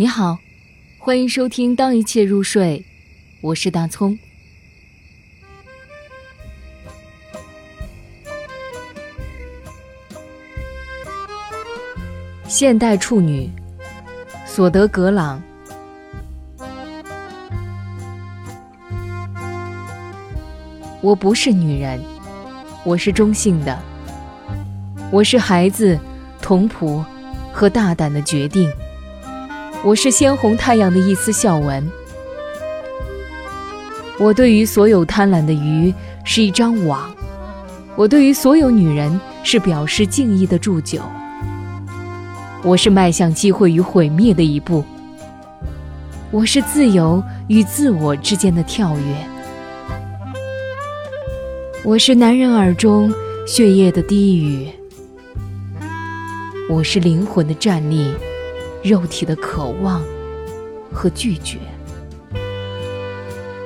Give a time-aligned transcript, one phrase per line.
[0.00, 0.38] 你好，
[0.96, 2.78] 欢迎收听《当一切入睡》，
[3.40, 4.16] 我是大葱。
[12.46, 13.50] 现代处女，
[14.46, 15.42] 索德格朗。
[21.00, 22.00] 我不是女人，
[22.84, 23.76] 我是中性的。
[25.10, 25.98] 我是孩子、
[26.40, 27.04] 童仆
[27.52, 28.70] 和大胆的决定。
[29.84, 31.88] 我是鲜红太阳的一丝笑纹。
[34.18, 37.14] 我对于所有贪婪的鱼是一张网。
[37.94, 41.00] 我对于所有女人是表示敬意的祝酒。
[42.64, 44.84] 我是迈向机会与毁灭的一步。
[46.32, 49.16] 我是自由与自我之间的跳跃。
[51.84, 53.12] 我是男人耳中
[53.46, 54.68] 血液的低语。
[56.68, 58.12] 我是灵魂的站立。
[58.82, 60.02] 肉体的渴望
[60.92, 61.58] 和拒绝，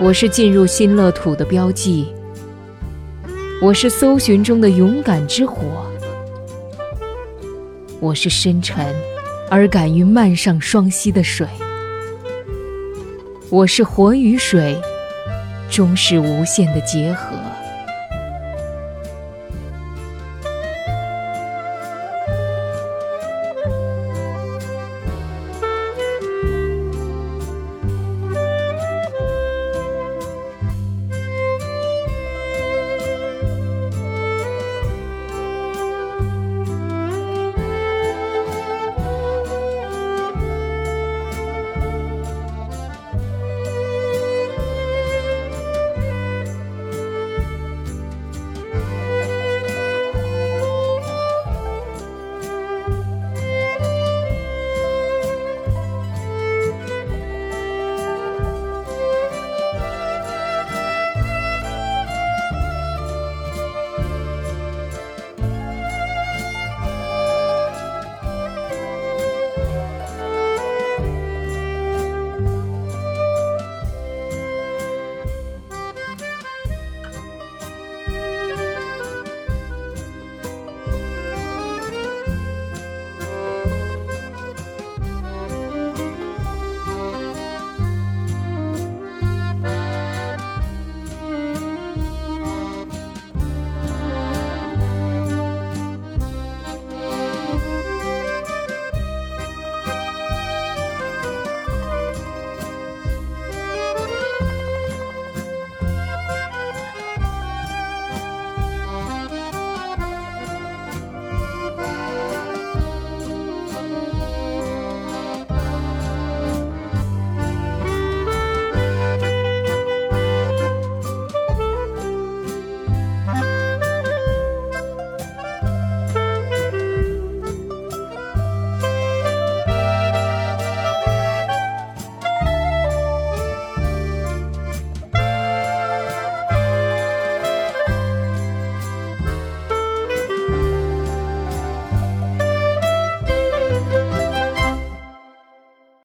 [0.00, 2.12] 我是进入新乐土的标记。
[3.62, 5.86] 我是搜寻中的勇敢之火。
[8.00, 8.94] 我是深沉
[9.48, 11.46] 而敢于漫上双溪的水。
[13.48, 14.76] 我是火与水
[15.70, 17.36] 终是无限的结合。